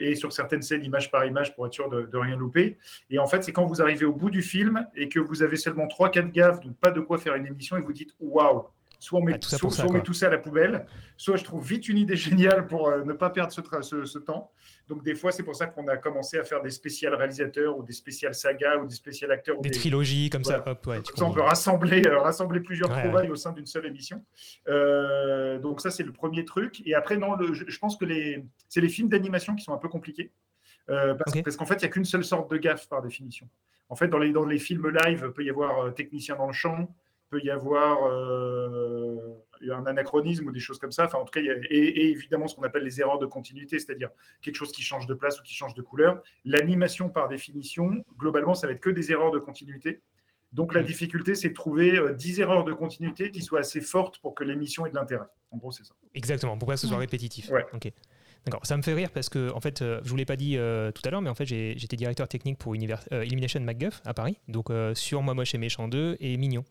et 0.00 0.14
sur 0.14 0.32
certaines 0.32 0.62
scènes, 0.62 0.84
image 0.84 1.10
par 1.10 1.24
image, 1.24 1.54
pour 1.54 1.66
être 1.66 1.72
sûr 1.72 1.88
de, 1.88 2.02
de 2.02 2.18
rien 2.18 2.36
louper. 2.36 2.78
Et 3.10 3.18
en 3.18 3.26
fait, 3.26 3.42
c'est 3.42 3.52
quand 3.52 3.66
vous 3.66 3.80
arrivez 3.80 4.04
au 4.04 4.12
bout 4.12 4.30
du 4.30 4.42
film 4.42 4.86
et 4.94 5.08
que 5.08 5.20
vous 5.20 5.42
avez 5.42 5.56
seulement 5.56 5.86
3-4 5.86 6.30
gaffes, 6.30 6.60
donc 6.60 6.76
pas 6.76 6.90
de 6.90 7.00
quoi 7.00 7.18
faire 7.18 7.34
une 7.34 7.46
émission, 7.46 7.76
et 7.76 7.80
vous 7.80 7.92
dites 7.92 8.14
waouh, 8.20 8.64
Soit 8.98 9.20
on 9.20 9.22
met, 9.22 9.38
tout, 9.38 9.48
ça 9.48 9.58
tout 9.58 10.14
ça 10.14 10.26
à 10.26 10.30
la 10.30 10.38
poubelle, 10.38 10.86
soit 11.16 11.36
je 11.36 11.44
trouve 11.44 11.66
vite 11.66 11.88
une 11.88 11.98
idée 11.98 12.16
géniale 12.16 12.66
pour 12.66 12.88
euh, 12.88 13.04
ne 13.04 13.12
pas 13.12 13.30
perdre 13.30 13.52
ce, 13.52 14.04
ce, 14.04 14.18
temps. 14.18 14.50
Donc 14.88 15.04
des 15.04 15.14
fois, 15.14 15.32
c'est 15.32 15.42
pour 15.42 15.54
ça 15.54 15.66
qu'on 15.66 15.86
a 15.88 15.96
commencé 15.96 16.38
à 16.38 16.44
faire 16.44 16.62
des 16.62 16.70
spéciales 16.70 17.14
réalisateurs 17.14 17.76
ou 17.76 17.82
des 17.82 17.92
spéciales 17.92 18.34
sagas 18.34 18.78
ou 18.78 18.86
des 18.86 18.94
spéciales 18.94 19.32
acteurs. 19.32 19.60
Des, 19.60 19.70
trilogies 19.70 20.30
comme 20.30 20.44
ça. 20.44 20.64
on 21.20 21.30
peut 21.30 21.40
rassembler, 21.40 22.06
euh, 22.06 22.20
rassembler 22.20 22.60
plusieurs 22.60 22.88
trouvailles 22.88 23.30
au 23.30 23.36
sein 23.36 23.52
d'une 23.52 23.66
seule 23.66 23.86
émission. 23.86 24.24
Euh, 24.68 25.58
donc 25.58 25.80
ça, 25.80 25.90
c'est 25.90 26.04
le 26.04 26.12
premier 26.12 26.44
truc. 26.44 26.82
Et 26.86 26.94
après, 26.94 27.16
non, 27.18 27.36
je, 27.52 27.78
pense 27.78 27.96
que 27.96 28.04
les, 28.04 28.44
c'est 28.68 28.80
les 28.80 28.88
films 28.88 29.08
d'animation 29.08 29.54
qui 29.54 29.64
sont 29.64 29.74
un 29.74 29.78
peu 29.78 29.88
compliqués. 29.88 30.32
parce, 30.86 31.56
qu'en 31.56 31.66
fait, 31.66 31.74
il 31.74 31.80
n'y 31.80 31.86
a 31.86 31.88
qu'une 31.88 32.04
seule 32.04 32.24
sorte 32.24 32.50
de 32.50 32.56
gaffe 32.56 32.88
par 32.88 33.02
définition. 33.02 33.48
En 33.88 33.94
fait, 33.94 34.08
dans 34.08 34.18
les, 34.18 34.32
dans 34.32 34.46
les 34.46 34.58
films 34.58 34.88
live, 34.88 35.24
il 35.26 35.32
peut 35.32 35.44
y 35.44 35.50
avoir 35.50 35.94
technicien 35.94 36.36
dans 36.36 36.46
le 36.46 36.52
champ, 36.52 36.88
peut 37.28 37.42
y 37.42 37.50
avoir 37.50 38.04
euh, 38.06 39.34
un 39.70 39.86
anachronisme 39.86 40.46
ou 40.48 40.52
des 40.52 40.60
choses 40.60 40.78
comme 40.78 40.92
ça. 40.92 41.06
Enfin, 41.06 41.18
en 41.18 41.24
tout 41.24 41.32
cas, 41.32 41.40
et, 41.40 42.10
évidemment 42.10 42.46
ce 42.46 42.54
qu'on 42.54 42.62
appelle 42.62 42.84
les 42.84 43.00
erreurs 43.00 43.18
de 43.18 43.26
continuité, 43.26 43.78
c'est-à-dire 43.78 44.10
quelque 44.42 44.56
chose 44.56 44.72
qui 44.72 44.82
change 44.82 45.06
de 45.06 45.14
place 45.14 45.40
ou 45.40 45.42
qui 45.42 45.54
change 45.54 45.74
de 45.74 45.82
couleur. 45.82 46.22
L'animation, 46.44 47.08
par 47.08 47.28
définition, 47.28 48.04
globalement, 48.16 48.54
ça 48.54 48.66
va 48.66 48.74
être 48.74 48.80
que 48.80 48.90
des 48.90 49.12
erreurs 49.12 49.30
de 49.30 49.38
continuité. 49.38 50.02
Donc 50.52 50.74
la 50.74 50.82
difficulté, 50.82 51.34
c'est 51.34 51.50
de 51.50 51.54
trouver 51.54 52.00
10 52.14 52.38
euh, 52.38 52.42
erreurs 52.42 52.64
de 52.64 52.72
continuité 52.72 53.30
qui 53.30 53.42
soient 53.42 53.60
assez 53.60 53.80
fortes 53.80 54.18
pour 54.20 54.34
que 54.34 54.44
l'émission 54.44 54.86
ait 54.86 54.90
de 54.90 54.94
l'intérêt. 54.94 55.26
En 55.50 55.58
gros, 55.58 55.72
c'est 55.72 55.84
ça. 55.84 55.94
Exactement, 56.14 56.56
pour 56.56 56.68
que 56.68 56.76
ce 56.76 56.86
soit 56.86 56.98
répétitif. 56.98 57.50
Ouais. 57.50 57.66
D'accord, 58.46 58.64
ça 58.64 58.76
me 58.76 58.82
fait 58.82 58.94
rire 58.94 59.10
parce 59.10 59.28
que, 59.28 59.50
en 59.52 59.60
fait, 59.60 59.82
euh, 59.82 60.00
je 60.04 60.08
vous 60.08 60.14
l'ai 60.14 60.24
pas 60.24 60.36
dit 60.36 60.56
euh, 60.56 60.92
tout 60.92 61.02
à 61.04 61.10
l'heure, 61.10 61.20
mais 61.20 61.28
en 61.28 61.34
fait, 61.34 61.46
j'étais 61.46 61.96
directeur 61.96 62.28
technique 62.28 62.58
pour 62.58 62.74
euh, 62.74 63.24
Illumination 63.24 63.60
MacGuff 63.60 64.00
à 64.04 64.14
Paris, 64.14 64.38
donc 64.46 64.68
sur 64.94 65.20
Moi 65.22 65.34
Moche 65.34 65.56
et 65.56 65.58
Méchant 65.58 65.88
2 65.88 66.18
et 66.20 66.36
Mignon. 66.36 66.64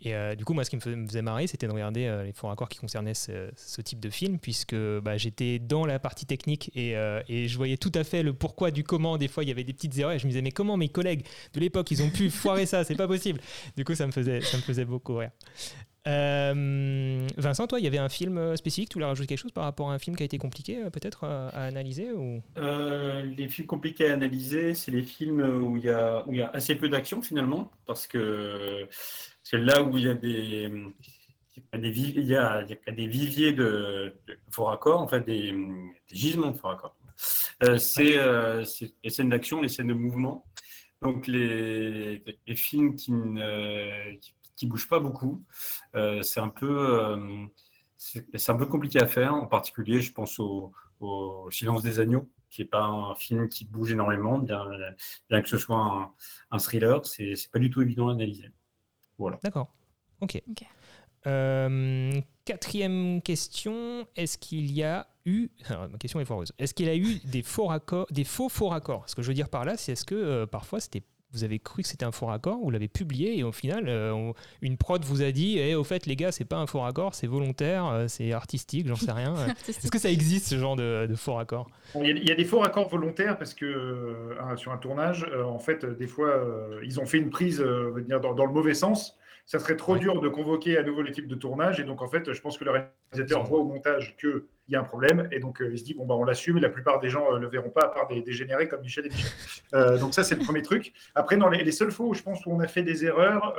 Et 0.00 0.14
du 0.36 0.44
coup, 0.46 0.54
moi, 0.54 0.64
ce 0.64 0.70
qui 0.70 0.76
me 0.76 0.80
faisait 0.80 1.20
marrer, 1.20 1.46
c'était 1.46 1.66
de 1.66 1.72
regarder 1.72 2.22
les 2.24 2.32
fonds 2.32 2.48
raccords 2.48 2.70
qui 2.70 2.78
concernaient 2.78 3.12
ce, 3.12 3.50
type 3.82 4.00
de 4.00 4.08
film, 4.08 4.38
puisque 4.38 4.74
bah, 4.74 5.18
j'étais 5.18 5.58
dans 5.58 5.84
la 5.84 5.98
partie 5.98 6.24
technique 6.24 6.70
et, 6.74 6.92
et, 7.28 7.48
je 7.48 7.56
voyais 7.56 7.76
tout 7.76 7.92
à 7.94 8.04
fait 8.04 8.22
le 8.22 8.32
pourquoi 8.32 8.70
du 8.70 8.82
comment. 8.82 9.18
Des 9.18 9.28
fois, 9.28 9.44
il 9.44 9.48
y 9.48 9.52
avait 9.52 9.64
des 9.64 9.74
petites 9.74 9.98
erreurs 9.98 10.12
et 10.12 10.18
je 10.18 10.24
me 10.24 10.30
disais, 10.30 10.42
mais 10.42 10.52
comment 10.52 10.78
mes 10.78 10.88
collègues 10.88 11.26
de 11.52 11.60
l'époque, 11.60 11.90
ils 11.90 12.02
ont 12.02 12.10
pu 12.10 12.30
foirer 12.30 12.64
ça? 12.64 12.84
C'est 12.84 12.96
pas 12.96 13.08
possible. 13.08 13.40
Du 13.76 13.84
coup, 13.84 13.94
ça 13.94 14.06
me 14.06 14.12
faisait, 14.12 14.40
ça 14.40 14.56
me 14.56 14.62
faisait 14.62 14.86
beaucoup 14.86 15.16
rire. 15.16 15.30
Euh, 16.08 17.26
Vincent, 17.36 17.66
toi, 17.66 17.78
il 17.78 17.84
y 17.84 17.86
avait 17.86 17.98
un 17.98 18.08
film 18.08 18.38
euh, 18.38 18.56
spécifique, 18.56 18.88
tu 18.88 18.94
voulais 18.94 19.06
rajouter 19.06 19.26
quelque 19.26 19.38
chose 19.38 19.52
par 19.52 19.64
rapport 19.64 19.90
à 19.90 19.94
un 19.94 19.98
film 19.98 20.16
qui 20.16 20.22
a 20.22 20.26
été 20.26 20.38
compliqué 20.38 20.82
euh, 20.82 20.90
peut-être 20.90 21.24
à, 21.24 21.48
analyser 21.48 22.12
ou... 22.12 22.42
Les 22.56 23.48
films 23.48 23.66
compliqués 23.66 24.10
à 24.10 24.14
analyser, 24.14 24.74
c'est 24.74 24.90
les 24.90 25.02
films 25.02 25.40
où 25.40 25.76
il 25.76 25.84
y 25.84 25.90
a, 25.90 26.24
il 26.28 26.36
y 26.36 26.42
a 26.42 26.48
assez 26.50 26.74
peu 26.76 26.88
d'action 26.88 27.20
finalement, 27.20 27.70
parce 27.86 28.06
que 28.06 28.88
c'est 29.42 29.58
là 29.58 29.82
où 29.82 29.96
il 29.98 30.04
y 30.04 30.08
a 30.08 30.14
des, 30.14 30.70
des, 31.76 31.88
il 31.88 32.24
y 32.24 32.36
a, 32.36 32.64
des 32.64 33.06
viviers 33.06 33.52
de, 33.52 34.14
fort 34.50 34.72
accord, 34.72 35.00
en 35.00 35.08
fait 35.08 35.20
des, 35.26 35.54
gisements 36.10 36.52
de 36.52 36.56
fort 36.56 36.70
accord. 36.70 36.96
c'est 37.78 38.16
les 39.04 39.10
scènes 39.10 39.28
d'action, 39.28 39.60
les 39.60 39.68
scènes 39.68 39.88
de 39.88 39.94
mouvement. 39.94 40.46
Donc 41.02 41.26
les, 41.26 42.22
films 42.56 42.96
qui, 42.96 43.12
qui 44.20 44.32
qui 44.58 44.66
bouge 44.66 44.88
pas 44.88 44.98
beaucoup. 44.98 45.42
Euh, 45.94 46.22
c'est 46.22 46.40
un 46.40 46.48
peu 46.48 47.00
euh, 47.00 47.46
c'est 47.96 48.50
un 48.50 48.56
peu 48.56 48.66
compliqué 48.66 49.00
à 49.00 49.06
faire. 49.06 49.34
En 49.34 49.46
particulier, 49.46 50.00
je 50.00 50.12
pense 50.12 50.38
au, 50.38 50.72
Silence 51.50 51.82
des 51.82 52.00
agneaux, 52.00 52.28
qui 52.50 52.62
n'est 52.62 52.68
pas 52.68 52.82
un 52.82 53.14
film 53.14 53.48
qui 53.48 53.64
bouge 53.64 53.92
énormément, 53.92 54.38
bien, 54.38 54.64
bien 55.30 55.42
que 55.42 55.48
ce 55.48 55.58
soit 55.58 55.78
un, 55.78 56.10
un 56.50 56.58
thriller. 56.58 57.06
C'est 57.06 57.34
pas 57.52 57.60
du 57.60 57.70
tout 57.70 57.82
évident 57.82 58.08
à 58.08 58.12
analyser. 58.12 58.50
Voilà. 59.16 59.38
D'accord. 59.42 59.72
Ok. 60.20 60.42
Euh, 61.26 62.20
quatrième 62.44 63.20
question 63.22 64.06
est-ce 64.16 64.38
qu'il 64.38 64.70
y 64.72 64.84
a 64.84 65.06
eu 65.26 65.50
alors, 65.68 65.88
ma 65.88 65.98
question 65.98 66.20
est 66.20 66.24
foireuse 66.24 66.52
est-ce 66.58 66.72
qu'il 66.72 66.86
y 66.86 66.90
a 66.90 66.96
eu 66.96 67.18
des 67.24 67.42
faux 67.42 67.66
raccords, 67.66 68.06
des 68.10 68.24
faux 68.24 68.48
faux 68.48 68.68
raccords? 68.68 69.08
Ce 69.08 69.16
que 69.16 69.22
je 69.22 69.28
veux 69.28 69.34
dire 69.34 69.48
par 69.48 69.64
là, 69.64 69.76
c'est 69.76 69.92
est-ce 69.92 70.04
que 70.04 70.44
parfois 70.46 70.80
c'était 70.80 71.02
vous 71.32 71.44
avez 71.44 71.58
cru 71.58 71.82
que 71.82 71.88
c'était 71.88 72.04
un 72.04 72.12
faux 72.12 72.26
raccord, 72.26 72.58
vous 72.58 72.70
l'avez 72.70 72.88
publié 72.88 73.38
et 73.38 73.42
au 73.42 73.52
final, 73.52 73.84
euh, 73.88 74.32
une 74.62 74.76
prod 74.76 75.04
vous 75.04 75.22
a 75.22 75.30
dit 75.30 75.58
eh, 75.58 75.74
au 75.74 75.84
fait, 75.84 76.06
les 76.06 76.16
gars, 76.16 76.32
c'est 76.32 76.44
pas 76.44 76.56
un 76.56 76.66
faux 76.66 76.80
raccord, 76.80 77.14
c'est 77.14 77.26
volontaire, 77.26 77.86
euh, 77.86 78.08
c'est 78.08 78.32
artistique, 78.32 78.86
j'en 78.86 78.96
sais 78.96 79.12
rien. 79.12 79.34
Est-ce 79.68 79.90
que 79.90 79.98
ça 79.98 80.10
existe 80.10 80.46
ce 80.46 80.58
genre 80.58 80.76
de, 80.76 81.08
faux 81.16 81.34
raccord? 81.34 81.68
Il 81.96 82.26
y, 82.26 82.32
a, 82.32 82.34
des 82.34 82.44
faux 82.44 82.60
raccords 82.60 82.88
volontaires 82.88 83.36
parce 83.36 83.54
que 83.54 83.66
euh, 83.66 84.56
sur 84.56 84.72
un 84.72 84.78
tournage, 84.78 85.26
en 85.44 85.58
fait, 85.58 85.84
des 85.84 86.06
fois, 86.06 86.44
ils 86.82 87.00
ont 87.00 87.06
fait 87.06 87.18
une 87.18 87.30
prise 87.30 87.60
dans, 88.08 88.34
dans, 88.34 88.46
le 88.46 88.52
mauvais 88.52 88.74
sens 88.74 89.16
ça 89.48 89.58
serait 89.58 89.76
trop 89.76 89.96
dur 89.96 90.20
de 90.20 90.28
convoquer 90.28 90.76
à 90.76 90.82
nouveau 90.82 91.00
l'équipe 91.00 91.26
de 91.26 91.34
tournage. 91.34 91.80
Et 91.80 91.84
donc, 91.84 92.02
en 92.02 92.06
fait, 92.06 92.34
je 92.34 92.40
pense 92.42 92.58
que 92.58 92.64
le 92.64 92.70
réalisateur 92.70 93.44
voit 93.44 93.60
au 93.60 93.64
montage 93.64 94.14
qu'il 94.20 94.42
y 94.68 94.76
a 94.76 94.80
un 94.80 94.84
problème. 94.84 95.26
Et 95.32 95.40
donc, 95.40 95.62
euh, 95.62 95.70
il 95.72 95.78
se 95.78 95.84
dit, 95.84 95.94
bon, 95.94 96.04
bah, 96.04 96.14
on 96.16 96.24
l'assume. 96.24 96.58
Et 96.58 96.60
la 96.60 96.68
plupart 96.68 97.00
des 97.00 97.08
gens 97.08 97.30
ne 97.30 97.36
euh, 97.36 97.38
le 97.38 97.48
verront 97.48 97.70
pas, 97.70 97.86
à 97.86 97.88
part 97.88 98.08
des, 98.08 98.22
génériques 98.30 98.68
comme 98.68 98.82
Michel 98.82 99.06
et 99.06 99.08
Michel. 99.08 99.30
Euh, 99.74 99.98
donc, 99.98 100.14
ça, 100.14 100.24
c'est 100.24 100.34
le 100.34 100.42
premier 100.42 100.62
truc. 100.62 100.94
Après, 101.14 101.36
dans 101.36 101.48
les, 101.48 101.72
seules 101.72 101.90
fois 101.90 102.06
où 102.06 102.14
je 102.14 102.22
pense 102.22 102.44
où 102.46 102.50
on 102.50 102.60
a 102.60 102.66
fait 102.66 102.82
des 102.82 103.04
erreurs, 103.04 103.54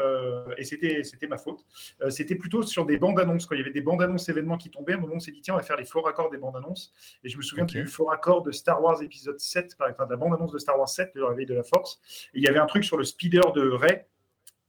et 0.58 0.63
c'était 0.63 1.03
ma 1.27 1.38
faute, 1.38 1.63
c'était 2.10 2.34
plutôt 2.34 2.63
sur 2.63 2.88
des 2.88 2.98
bandes 2.98 3.19
annonces. 3.19 3.46
Quand 3.46 3.53
il 3.53 3.60
y 3.60 3.62
avait 3.62 3.69
des 3.72 3.81
bandes 3.81 4.01
annonces 4.01 4.27
événements 4.27 4.58
qui 4.58 4.72
tombaient, 4.72 4.93
à 4.93 4.98
un 4.98 5.00
moment, 5.00 5.15
on 5.15 5.19
s'est 5.19 5.31
dit, 5.31 5.41
tiens, 5.41 5.53
on 5.53 5.58
va 5.58 5.63
faire 5.63 5.77
les 5.77 5.86
faux 5.86 6.01
raccords 6.01 6.31
des 6.31 6.39
bandes 6.39 6.55
annonces. 6.55 6.91
Et 7.24 7.29
je 7.29 7.38
me 7.38 7.43
souviens 7.43 7.67
qu'il 7.67 7.75
y 7.75 7.77
a 7.77 7.81
eu 7.81 7.86
le 7.86 7.91
faux 7.91 8.05
raccord 8.05 8.41
de 8.41 8.51
Star 8.51 8.81
Wars 8.81 9.03
épisode 9.03 9.39
7, 9.39 9.77
par 9.77 9.88
exemple, 9.88 10.08
de 10.08 10.13
la 10.13 10.17
bande 10.17 10.34
annonce 10.34 10.51
de 10.51 10.58
Star 10.58 10.79
Wars 10.79 10.89
7, 10.89 11.12
le 11.13 11.25
réveil 11.25 11.46
de 11.46 11.53
la 11.53 11.63
force. 11.63 12.01
Et 12.34 12.39
il 12.39 12.43
y 12.43 12.48
avait 12.48 12.60
un 12.60 12.65
truc 12.65 12.84
sur 12.84 12.98
le 12.98 13.03
speeder 13.03 13.51
de 13.53 13.69
Rey 13.69 14.08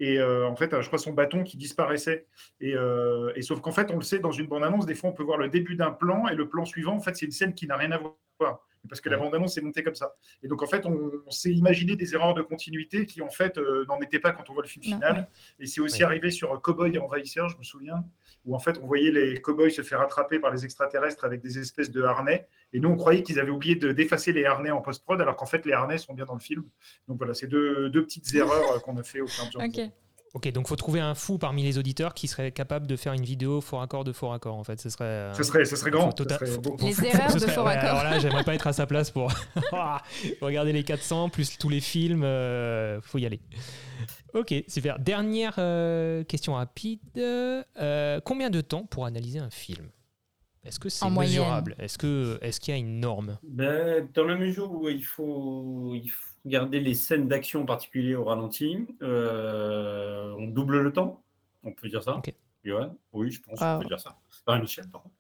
et 0.01 0.19
euh, 0.19 0.49
en 0.49 0.57
fait, 0.57 0.81
je 0.81 0.87
crois 0.87 0.99
son 0.99 1.13
bâton 1.13 1.45
qui 1.45 1.59
disparaissait. 1.59 2.27
Euh, 2.63 3.33
et, 3.37 3.43
sauf 3.43 3.61
qu'en 3.61 3.71
fait, 3.71 3.91
on 3.91 3.97
le 3.97 4.03
sait, 4.03 4.19
dans 4.19 4.33
une 4.33 4.47
bande-annonce, 4.47 4.87
des 4.87 4.95
fois, 4.95 5.11
on 5.11 5.13
peut 5.13 5.23
voir 5.23 5.37
le 5.37 5.51
début 5.51 5.77
d'un 5.77 5.91
plan 5.91 6.27
et 6.27 6.35
le 6.35 6.49
plan 6.49 6.65
suivant, 6.65 6.95
en 6.95 7.01
fait, 7.01 7.15
c'est 7.17 7.27
une 7.27 7.33
scène 7.33 7.55
qui 7.55 7.67
n'a 7.67 7.77
rien 7.77 7.93
à 7.93 7.99
voir. 7.99 8.65
Parce 8.89 9.03
que 9.03 9.11
la 9.11 9.19
bande-annonce 9.19 9.59
est 9.59 9.61
montée 9.61 9.83
comme 9.83 9.95
ça. 9.95 10.15
Et 10.43 10.49
donc, 10.49 10.63
en 10.63 10.67
fait, 10.67 10.87
on, 10.87 11.31
s'est 11.31 11.53
imaginé 11.53 11.97
des 11.97 12.15
erreurs 12.15 12.33
de 12.33 12.41
continuité 12.41 13.05
qui, 13.05 13.21
en 13.21 13.29
fait, 13.29 13.59
euh, 13.59 13.85
n'en 13.89 14.01
étaient 14.01 14.19
pas 14.19 14.33
quand 14.33 14.49
on 14.49 14.55
voit 14.55 14.63
le 14.63 14.69
film 14.69 14.83
final. 14.83 15.29
Et 15.59 15.67
c'est 15.67 15.83
aussi 15.83 16.03
arrivé 16.03 16.31
sur 16.31 16.59
Cowboy 16.63 16.97
et 16.97 16.99
Envahisseur, 16.99 17.51
je 17.51 17.59
me 17.59 17.63
souviens, 17.63 18.03
où 18.45 18.55
en 18.55 18.59
fait, 18.59 18.79
on 18.83 18.87
voyait 18.87 19.11
les 19.11 19.41
cowboys 19.41 19.71
se 19.71 19.83
faire 19.83 20.01
attraper 20.01 20.39
par 20.39 20.51
les 20.51 20.65
extraterrestres 20.65 21.25
avec 21.25 21.41
des 21.43 21.59
espèces 21.59 21.91
de 21.91 22.03
harnais. 22.03 22.47
Et 22.73 22.81
nous, 22.81 22.89
on 22.89 22.97
croyait 22.97 23.23
qu'ils 23.23 23.39
avaient 23.39 23.51
oublié 23.51 23.75
de 23.75 23.93
d'effacer 23.93 24.33
les 24.33 24.45
harnais 24.45 24.71
en 24.71 24.81
post-prod, 24.81 25.21
alors 25.21 25.37
qu'en 25.37 25.47
fait, 25.47 25.65
les 25.67 25.73
harnais 25.73 25.99
sont 25.99 26.15
bien 26.15 26.25
dans 26.25 26.35
le 26.35 26.41
film. 26.41 26.65
Donc 27.09 27.19
voilà, 27.19 27.35
c'est 27.35 27.49
deux, 27.49 27.91
deux 27.91 28.03
petites 28.03 28.35
erreurs 28.35 28.83
qu'on 28.83 28.97
a 28.97 29.03
fait 29.03 29.21
au 29.21 29.27
fur 29.27 29.45
et 29.45 29.51
à. 29.63 29.91
Ok, 30.33 30.49
donc 30.53 30.69
faut 30.69 30.77
trouver 30.77 31.01
un 31.01 31.17
fou 31.17 31.39
parmi 31.39 31.65
les 31.65 31.77
auditeurs 31.77 32.15
qui 32.15 32.29
serait 32.29 32.53
capable 32.53 32.87
de 32.87 32.95
faire 32.95 33.13
une 33.13 33.25
vidéo 33.25 33.61
faux 33.61 33.79
raccord 33.79 34.05
de 34.05 34.13
faux 34.13 34.29
raccord. 34.29 34.55
En 34.57 34.63
fait, 34.63 34.81
ce 34.81 34.89
serait. 34.89 35.05
Euh, 35.05 35.35
ce 35.35 35.43
serait, 35.43 35.65
ce 35.65 35.75
serait 35.75 35.91
grand. 35.91 36.15
les 36.81 37.05
erreurs 37.05 37.35
de 37.35 37.41
faux 37.41 37.65
raccord. 37.65 37.99
alors 37.99 38.05
là, 38.05 38.19
j'aimerais 38.21 38.45
pas 38.45 38.55
être 38.55 38.69
à 38.69 38.73
sa 38.73 38.87
place 38.87 39.11
pour 39.11 39.33
regarder 40.41 40.73
les 40.73 40.85
400 40.85 41.31
plus 41.31 41.59
tous 41.59 41.69
les 41.69 41.81
films. 41.81 42.23
Euh, 42.23 43.01
faut 43.01 43.19
y 43.19 43.27
aller. 43.27 43.41
Ok, 44.33 44.55
super. 44.69 45.01
Dernière 45.01 45.57
euh, 45.59 46.23
question 46.23 46.55
rapide. 46.55 47.01
combien 48.25 48.51
de 48.51 48.61
temps 48.61 48.85
pour 48.85 49.07
analyser 49.07 49.41
un 49.41 49.51
film? 49.51 49.91
Est-ce 50.63 50.79
que 50.79 50.89
c'est 50.89 51.11
mesurable? 51.11 51.75
Est-ce 51.81 51.99
que 51.99 52.39
est-ce 52.43 52.61
qu'il 52.61 52.73
y 52.73 52.77
a 52.77 52.79
une 52.79 53.01
norme? 53.01 53.39
Ben, 53.43 54.07
Dans 54.15 54.25
la 54.25 54.37
mesure 54.37 54.71
où 54.71 54.89
il 54.89 55.05
faut, 55.05 55.95
il 55.95 56.09
faut 56.09 56.30
Regardez 56.45 56.81
les 56.81 56.95
scènes 56.95 57.29
d'action 57.29 57.63
en 57.63 57.67
particulier 57.67 58.15
au 58.15 58.25
ralenti. 58.25 58.87
Euh, 59.03 60.35
on 60.39 60.47
double 60.47 60.81
le 60.81 60.93
temps, 60.93 61.23
on 61.65 61.73
peut 61.73 61.89
dire 61.89 62.03
ça. 62.03 62.21
Oui, 63.13 63.31
je 63.31 63.41
pense 63.43 63.59
qu'on 63.59 63.79
peut 63.81 63.89
dire 63.89 64.01
ça. 64.01 64.17
Michel, 64.59 64.87
pardon. 64.89 65.11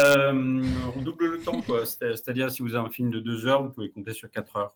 Euh, 0.00 0.64
on 0.96 1.02
double 1.02 1.26
le 1.26 1.40
temps, 1.40 1.60
quoi. 1.62 1.84
C'est-à-dire, 1.84 2.50
si 2.50 2.62
vous 2.62 2.74
avez 2.74 2.86
un 2.86 2.90
film 2.90 3.10
de 3.10 3.18
deux 3.18 3.46
heures, 3.46 3.62
vous 3.62 3.70
pouvez 3.70 3.90
compter 3.90 4.12
sur 4.12 4.30
quatre 4.30 4.56
heures. 4.56 4.72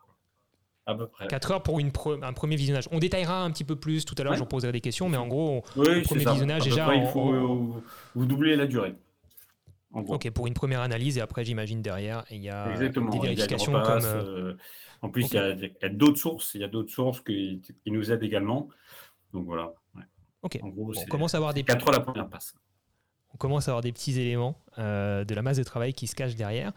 À 0.85 0.97
peu 0.97 1.07
près. 1.07 1.29
4 1.29 1.51
heures 1.53 1.63
pour 1.63 1.79
une 1.79 1.93
un 2.23 2.33
premier 2.33 2.57
visionnage. 2.57 2.89
On 2.91 2.99
détaillera 2.99 3.45
un 3.45 3.53
petit 3.53 3.63
peu 3.63 3.77
plus 3.77 4.05
tout 4.05 4.17
à 4.19 4.25
l'heure, 4.25 4.35
je 4.35 4.41
vous 4.41 4.47
poserai 4.47 4.73
des 4.73 4.81
questions, 4.81 5.09
mais 5.09 5.17
en 5.17 5.29
gros, 5.29 5.63
le 5.77 6.03
premier 6.03 6.25
visionnage, 6.25 6.65
déjà. 6.65 6.93
il 6.95 7.07
faut 7.07 7.83
vous 8.15 8.27
doubler 8.27 8.57
la 8.57 8.67
durée. 8.67 8.95
Ok, 9.93 10.31
pour 10.31 10.47
une 10.47 10.55
première 10.55 10.81
analyse, 10.81 11.19
et 11.19 11.21
après, 11.21 11.45
j'imagine 11.45 11.83
derrière, 11.83 12.25
il 12.31 12.43
y 12.43 12.49
a 12.49 12.77
des 12.77 12.89
vérifications 12.89 13.73
comme. 13.73 14.05
Euh, 14.05 14.55
en 15.03 15.09
plus, 15.11 15.31
il 15.33 15.35
y 15.35 15.85
a, 15.85 15.89
d'autres 15.89 16.19
sources, 16.19 16.55
il 16.55 16.61
y 16.61 16.65
a 16.65 16.69
d'autres 16.69 16.93
sources 16.93 17.21
qui, 17.21 17.61
nous 17.87 18.11
aident 18.11 18.23
également. 18.23 18.69
Donc 19.33 19.47
voilà. 19.47 19.73
Ok. 20.43 20.59
on 20.63 20.95
commence 21.09 21.35
à 21.35 21.39
avoir 21.39 21.55
des. 21.55 21.63
4 21.63 21.91
la 21.91 22.01
première 22.01 22.29
passe. 22.29 22.55
On 23.35 23.39
commence 23.39 23.69
à 23.69 23.73
avoir 23.73 23.83
des 23.83 23.93
petits 23.93 24.19
éléments 24.21 24.59
euh, 24.79 25.25
de 25.25 25.35
la 25.35 25.43
masse 25.43 25.57
de 25.57 25.63
travail 25.63 25.95
qui 25.95 26.07
se 26.07 26.15
cachent 26.15 26.35
derrière. 26.35 26.73